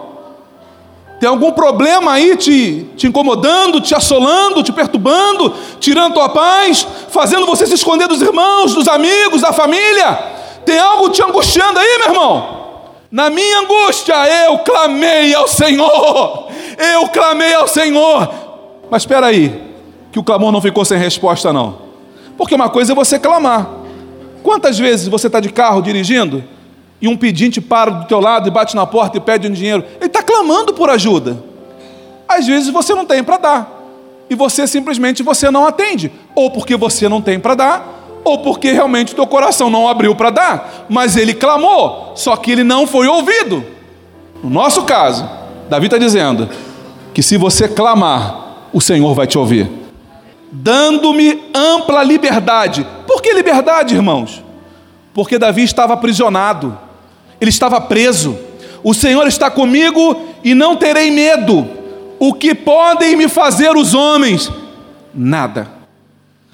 [1.18, 7.44] Tem algum problema aí te, te incomodando, te assolando, te perturbando, tirando tua paz, fazendo
[7.44, 10.14] você se esconder dos irmãos, dos amigos, da família?
[10.64, 12.58] Tem algo te angustiando aí, meu irmão?
[13.10, 16.48] Na minha angústia eu clamei ao Senhor,
[16.94, 18.28] eu clamei ao Senhor.
[18.88, 19.60] Mas espera aí,
[20.12, 21.78] que o clamor não ficou sem resposta, não.
[22.36, 23.68] Porque uma coisa é você clamar.
[24.42, 26.44] Quantas vezes você está de carro dirigindo
[27.00, 29.84] e um pedinte para do teu lado e bate na porta e pede um dinheiro?
[29.96, 31.42] Ele está clamando por ajuda.
[32.28, 33.78] Às vezes você não tem para dar
[34.30, 38.72] e você simplesmente você não atende, ou porque você não tem para dar, ou porque
[38.72, 42.86] realmente o teu coração não abriu para dar, mas ele clamou, só que ele não
[42.86, 43.64] foi ouvido.
[44.42, 45.28] No nosso caso,
[45.68, 46.48] Davi está dizendo
[47.14, 49.70] que se você clamar, o Senhor vai te ouvir,
[50.52, 52.86] dando-me ampla liberdade.
[53.06, 54.44] Por que liberdade, irmãos?
[55.14, 56.78] Porque Davi estava aprisionado,
[57.40, 58.38] ele estava preso.
[58.82, 61.68] O Senhor está comigo e não terei medo.
[62.18, 64.50] O que podem me fazer os homens?
[65.14, 65.68] Nada.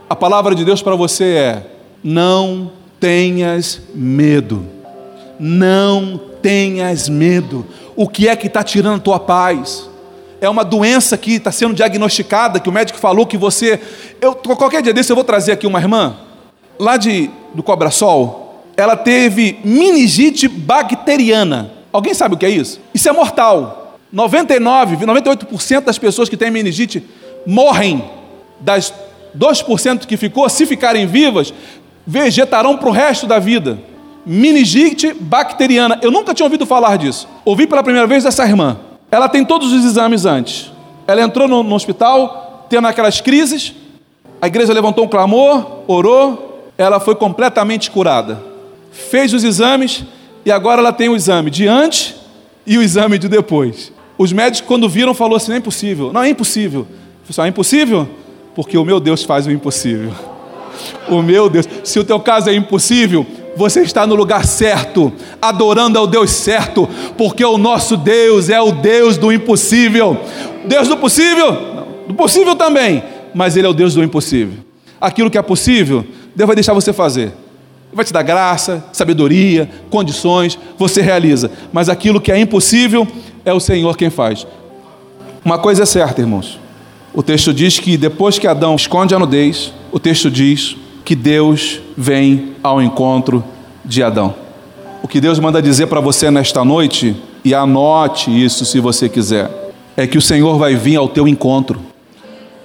[0.08, 1.66] A palavra de Deus para você é:
[2.02, 4.66] não tenhas medo.
[5.38, 7.66] Não tenhas medo.
[7.96, 9.88] O que é que está tirando a tua paz?
[10.40, 13.80] É uma doença que está sendo diagnosticada, que o médico falou que você.
[14.20, 16.16] Eu, qualquer dia desse eu vou trazer aqui uma irmã,
[16.78, 18.43] lá de, do Cobra Sol,
[18.76, 21.70] ela teve meningite bacteriana.
[21.92, 22.80] Alguém sabe o que é isso?
[22.92, 23.98] Isso é mortal.
[24.12, 27.02] 99, 98% das pessoas que têm meningite
[27.46, 28.04] morrem.
[28.60, 28.92] Das
[29.36, 31.52] 2% que ficou, se ficarem vivas,
[32.06, 33.78] vegetarão para o resto da vida.
[34.26, 35.98] Meningite bacteriana.
[36.02, 37.28] Eu nunca tinha ouvido falar disso.
[37.44, 38.78] Ouvi pela primeira vez dessa irmã.
[39.10, 40.72] Ela tem todos os exames antes.
[41.06, 43.74] Ela entrou no, no hospital, tendo aquelas crises.
[44.40, 46.72] A igreja levantou um clamor, orou.
[46.78, 48.53] Ela foi completamente curada.
[48.94, 50.04] Fez os exames
[50.46, 52.14] e agora ela tem o exame de antes
[52.64, 53.92] e o exame de depois.
[54.16, 56.12] Os médicos, quando viram, falou assim: não é impossível.
[56.12, 56.86] Não, é impossível.
[57.36, 58.08] Eu é impossível?
[58.54, 60.12] Porque o meu Deus faz o impossível.
[61.08, 61.68] O meu Deus.
[61.84, 63.24] Se o teu caso é impossível,
[63.56, 68.72] você está no lugar certo, adorando ao Deus certo, porque o nosso Deus é o
[68.72, 70.18] Deus do impossível.
[70.64, 71.52] Deus do possível?
[71.52, 71.86] Não.
[72.08, 74.58] Do possível também, mas Ele é o Deus do impossível.
[75.00, 76.04] Aquilo que é possível,
[76.34, 77.32] Deus vai deixar você fazer.
[77.94, 81.50] Vai te dar graça, sabedoria, condições, você realiza.
[81.72, 83.06] Mas aquilo que é impossível,
[83.44, 84.46] é o Senhor quem faz.
[85.44, 86.58] Uma coisa é certa, irmãos.
[87.12, 91.80] O texto diz que depois que Adão esconde a nudez, o texto diz que Deus
[91.96, 93.44] vem ao encontro
[93.84, 94.34] de Adão.
[95.02, 99.50] O que Deus manda dizer para você nesta noite, e anote isso se você quiser,
[99.96, 101.78] é que o Senhor vai vir ao teu encontro.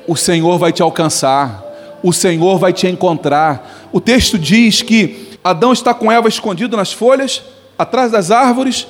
[0.08, 1.63] O Senhor vai te alcançar.
[2.02, 3.90] O Senhor vai te encontrar.
[3.92, 7.44] O texto diz que Adão está com Eva escondido nas folhas,
[7.78, 8.88] atrás das árvores,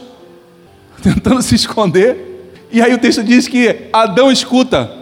[1.02, 2.58] tentando se esconder.
[2.72, 5.00] E aí o texto diz que Adão escuta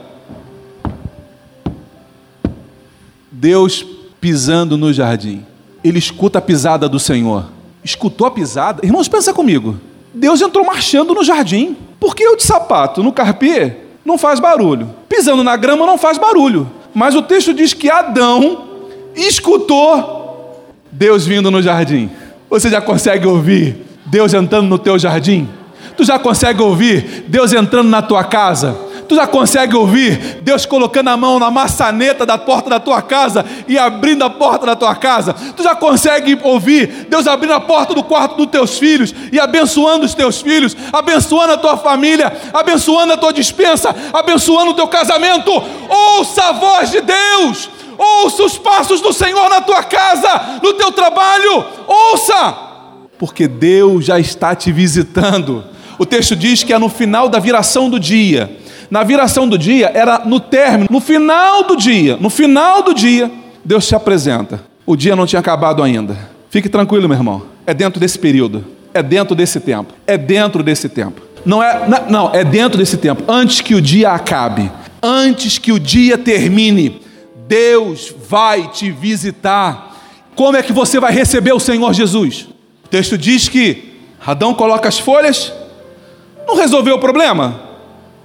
[3.32, 3.86] Deus
[4.20, 5.46] pisando no jardim.
[5.84, 7.46] Ele escuta a pisada do Senhor.
[7.84, 8.86] Escutou a pisada?
[8.86, 9.80] Irmãos, pensa comigo.
[10.13, 11.78] Deus entrou marchando no jardim.
[12.00, 14.89] Por que eu de sapato no carpê não faz barulho?
[15.08, 16.70] Pisando na grama não faz barulho.
[16.97, 18.69] Mas o texto diz que Adão
[19.15, 22.10] escutou Deus vindo no jardim.
[22.49, 25.47] Você já consegue ouvir Deus entrando no teu jardim?
[25.95, 28.75] Tu já consegue ouvir Deus entrando na tua casa?
[29.08, 33.46] Tu já consegue ouvir Deus colocando a mão na maçaneta da porta da tua casa
[33.67, 35.34] e abrindo a porta da tua casa?
[35.34, 40.06] Tu já consegue ouvir Deus abrindo a porta do quarto dos teus filhos e abençoando
[40.06, 45.52] os teus filhos, abençoando a tua família, abençoando a tua dispensa, abençoando o teu casamento?
[45.89, 50.91] Ouça a voz de Deus, ouça os passos do Senhor na tua casa, no teu
[50.91, 52.58] trabalho, ouça,
[53.17, 55.63] porque Deus já está te visitando.
[55.98, 58.66] O texto diz que é no final da viração do dia.
[58.89, 63.32] Na viração do dia era no término, no final do dia, no final do dia,
[63.63, 64.62] Deus se apresenta.
[64.86, 66.17] O dia não tinha acabado ainda.
[66.50, 67.43] Fique tranquilo, meu irmão.
[67.65, 68.63] É dentro desse período.
[68.93, 69.93] É dentro desse tempo.
[70.08, 71.21] É dentro desse tempo.
[71.45, 73.23] Não é, não, é dentro desse tempo.
[73.28, 74.71] Antes que o dia acabe,
[75.04, 77.02] antes que o dia termine,
[77.47, 79.95] Deus vai te visitar.
[80.36, 82.47] Como é que você vai receber o Senhor Jesus?
[82.86, 83.93] O texto diz que
[84.26, 85.52] Adão coloca as folhas,
[86.47, 87.66] não resolveu o problema?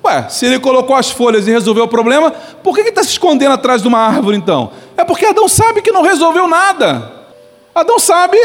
[0.05, 3.11] Ué, se ele colocou as folhas e resolveu o problema, por que ele está se
[3.11, 4.73] escondendo atrás de uma árvore então?
[4.97, 7.12] É porque Adão sabe que não resolveu nada.
[7.75, 8.37] Adão sabe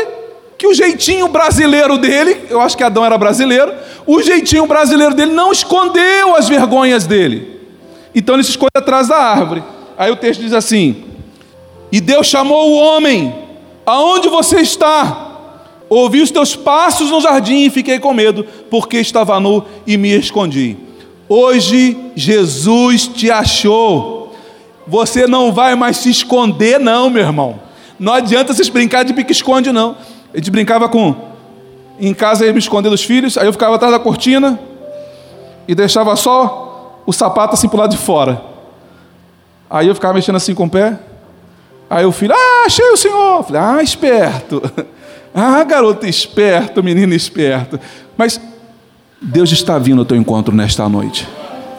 [0.57, 3.73] que o jeitinho brasileiro dele, eu acho que Adão era brasileiro,
[4.05, 7.59] o jeitinho brasileiro dele não escondeu as vergonhas dele.
[8.13, 9.63] Então ele se esconde atrás da árvore.
[9.97, 11.03] Aí o texto diz assim:
[11.91, 13.33] E Deus chamou o homem,
[13.85, 15.25] aonde você está?
[15.89, 20.17] Ouvi os teus passos no jardim e fiquei com medo, porque estava nu e me
[20.17, 20.86] escondi.
[21.29, 24.35] Hoje Jesus te achou.
[24.85, 27.59] Você não vai mais se esconder, não, meu irmão.
[27.99, 29.97] Não adianta vocês brincar de pique-esconde, não.
[30.33, 31.15] A gente brincava com.
[31.99, 34.59] Em casa ia me esconder dos filhos, aí eu ficava atrás da cortina
[35.67, 38.41] e deixava só o sapato assim para lado de fora.
[39.69, 40.97] Aí eu ficava mexendo assim com o pé.
[41.89, 43.37] Aí o filho, ah, achei o senhor.
[43.37, 44.61] Eu falei, ah, esperto.
[45.39, 47.79] Ah, garoto esperto, menino esperto.
[48.17, 48.41] Mas
[49.21, 51.27] Deus está vindo ao teu encontro nesta noite.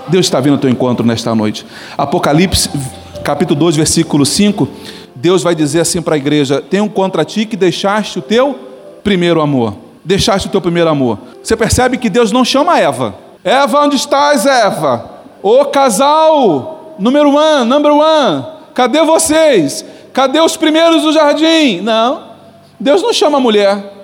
[0.08, 1.64] Deus está vindo ao teu encontro nesta noite.
[1.96, 2.68] Apocalipse,
[3.22, 4.68] capítulo 2, versículo 5.
[5.14, 8.58] Deus vai dizer assim para a igreja: Tenho contra ti que deixaste o teu
[9.04, 9.74] primeiro amor.
[10.04, 11.18] Deixaste o teu primeiro amor.
[11.42, 13.14] Você percebe que Deus não chama Eva.
[13.44, 15.08] Eva, onde estás, Eva?
[15.40, 18.44] O casal, número um, number one.
[18.74, 19.84] Cadê vocês?
[20.12, 21.80] Cadê os primeiros do jardim?
[21.82, 22.24] Não.
[22.80, 23.94] Deus não chama a mulher.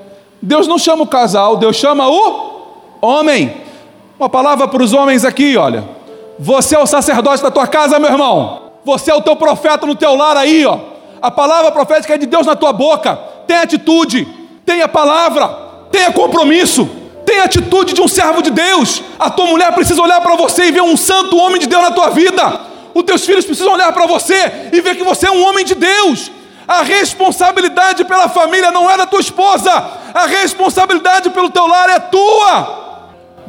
[0.41, 1.57] Deus não chama o casal.
[1.57, 2.53] Deus chama o
[3.05, 3.55] homem.
[4.18, 5.84] Uma palavra para os homens aqui, olha.
[6.38, 8.72] Você é o sacerdote da tua casa, meu irmão.
[8.84, 10.78] Você é o teu profeta no teu lar aí, ó.
[11.22, 13.18] A palavra profética é de Deus na tua boca.
[13.46, 14.26] Tem atitude,
[14.66, 15.48] tenha palavra,
[15.90, 16.88] tenha compromisso,
[17.24, 19.02] tenha atitude de um servo de Deus.
[19.18, 21.90] A tua mulher precisa olhar para você e ver um santo homem de Deus na
[21.92, 22.61] tua vida.
[22.94, 25.74] Os teus filhos precisam olhar para você e ver que você é um homem de
[25.74, 26.30] Deus.
[26.66, 29.70] A responsabilidade pela família não é da tua esposa,
[30.14, 32.84] a responsabilidade pelo teu lar é tua.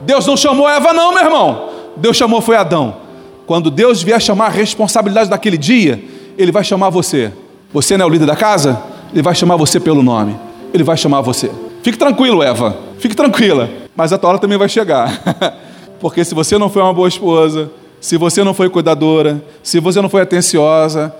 [0.05, 1.69] Deus não chamou Eva, não, meu irmão.
[1.97, 2.97] Deus chamou foi Adão.
[3.45, 6.03] Quando Deus vier chamar a responsabilidade daquele dia,
[6.37, 7.31] Ele vai chamar você.
[7.73, 8.81] Você não é o líder da casa?
[9.11, 10.35] Ele vai chamar você pelo nome.
[10.73, 11.51] Ele vai chamar você.
[11.83, 12.75] Fique tranquilo, Eva.
[12.99, 13.69] Fique tranquila.
[13.95, 15.21] Mas a tua hora também vai chegar.
[15.99, 20.01] Porque se você não foi uma boa esposa, se você não foi cuidadora, se você
[20.01, 21.13] não foi atenciosa,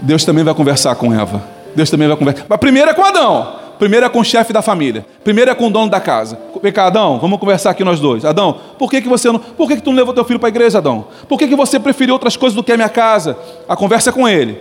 [0.00, 1.42] Deus também vai conversar com Eva.
[1.74, 2.44] Deus também vai conversar.
[2.48, 3.65] Mas primeiro é com Adão.
[3.78, 5.04] Primeiro é com o chefe da família.
[5.22, 6.38] Primeiro é com o dono da casa.
[6.62, 8.24] Vem cá, Adão, vamos conversar aqui nós dois.
[8.24, 9.38] Adão, por que, que você não.
[9.38, 11.06] Por que, que tu não levou teu filho para a igreja, Adão?
[11.28, 13.36] Por que, que você preferiu outras coisas do que a minha casa?
[13.68, 14.60] A conversa é com ele.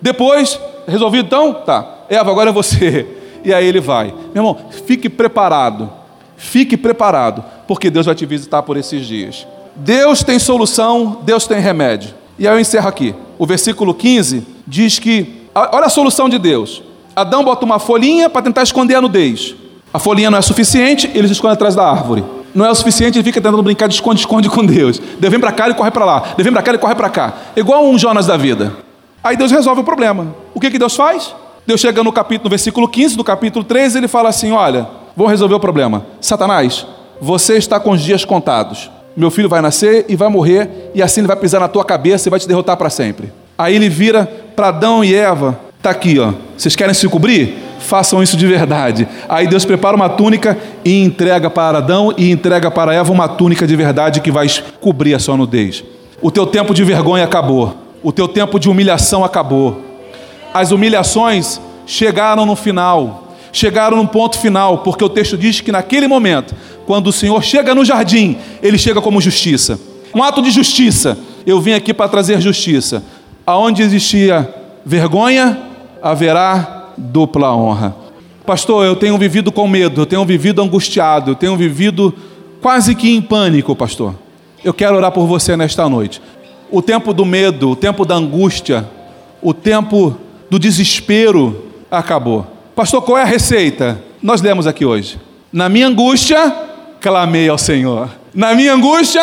[0.00, 1.52] Depois, resolvido então?
[1.52, 2.04] Tá.
[2.08, 3.06] Eva, agora é você.
[3.44, 4.06] E aí ele vai.
[4.34, 4.56] Meu irmão,
[4.86, 5.90] fique preparado.
[6.36, 9.46] Fique preparado, porque Deus vai te visitar por esses dias.
[9.74, 12.14] Deus tem solução, Deus tem remédio.
[12.38, 13.14] E aí eu encerro aqui.
[13.38, 15.46] O versículo 15 diz que.
[15.54, 16.82] Olha a solução de Deus.
[17.16, 19.54] Adão bota uma folhinha para tentar esconder a nudez.
[19.90, 22.22] A folhinha não é suficiente, ele se esconde atrás da árvore.
[22.54, 25.00] Não é o suficiente, ele fica tentando brincar de esconde-esconde com Deus.
[25.18, 26.20] Deus vem para cá, ele corre para lá.
[26.36, 27.32] Deus vem para cá, ele corre para cá.
[27.56, 28.76] Igual um Jonas da vida.
[29.24, 30.26] Aí Deus resolve o problema.
[30.52, 31.34] O que, que Deus faz?
[31.66, 34.86] Deus chega no capítulo, no versículo 15 do capítulo 13, ele fala assim: Olha,
[35.16, 36.04] vou resolver o problema.
[36.20, 36.86] Satanás,
[37.18, 38.90] você está com os dias contados.
[39.16, 42.28] Meu filho vai nascer e vai morrer, e assim ele vai pisar na tua cabeça
[42.28, 43.32] e vai te derrotar para sempre.
[43.56, 46.32] Aí ele vira para Adão e Eva Está aqui, ó.
[46.58, 47.58] Vocês querem se cobrir?
[47.78, 49.06] Façam isso de verdade.
[49.28, 53.64] Aí Deus prepara uma túnica e entrega para Adão e entrega para Eva uma túnica
[53.68, 54.48] de verdade que vai
[54.80, 55.84] cobrir a sua nudez.
[56.20, 57.76] O teu tempo de vergonha acabou.
[58.02, 59.80] O teu tempo de humilhação acabou.
[60.52, 63.28] As humilhações chegaram no final.
[63.52, 66.52] Chegaram no ponto final, porque o texto diz que naquele momento,
[66.84, 69.78] quando o Senhor chega no jardim, ele chega como justiça.
[70.12, 71.16] Um ato de justiça.
[71.46, 73.04] Eu vim aqui para trazer justiça.
[73.46, 74.52] Aonde existia
[74.84, 75.65] vergonha,
[76.10, 77.94] haverá dupla honra.
[78.44, 82.14] Pastor, eu tenho vivido com medo, eu tenho vivido angustiado, eu tenho vivido
[82.60, 84.14] quase que em pânico, pastor.
[84.64, 86.22] Eu quero orar por você nesta noite.
[86.70, 88.88] O tempo do medo, o tempo da angústia,
[89.42, 90.16] o tempo
[90.48, 92.46] do desespero acabou.
[92.74, 94.00] Pastor, qual é a receita?
[94.22, 95.18] Nós lemos aqui hoje.
[95.52, 96.54] Na minha angústia,
[97.00, 98.10] clamei ao Senhor.
[98.34, 99.22] Na minha angústia,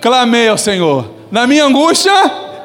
[0.00, 1.10] clamei ao Senhor.
[1.30, 2.12] Na minha angústia,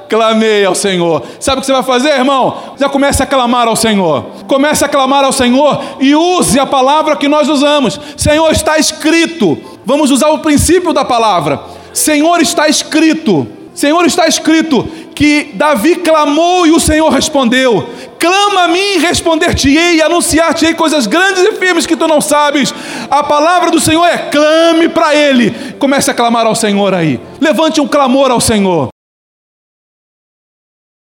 [0.09, 1.23] clamei ao Senhor.
[1.39, 2.75] Sabe o que você vai fazer, irmão?
[2.79, 4.25] Já comece a clamar ao Senhor.
[4.47, 7.99] Comece a clamar ao Senhor e use a palavra que nós usamos.
[8.15, 9.57] Senhor, está escrito.
[9.85, 11.59] Vamos usar o princípio da palavra.
[11.93, 13.47] Senhor, está escrito.
[13.73, 17.87] Senhor, está escrito que Davi clamou e o Senhor respondeu.
[18.19, 22.73] Clama a mim e responder-te-ei anunciar-te-ei coisas grandes e firmes que tu não sabes.
[23.09, 25.51] A palavra do Senhor é clame para Ele.
[25.77, 27.19] Comece a clamar ao Senhor aí.
[27.39, 28.89] Levante um clamor ao Senhor.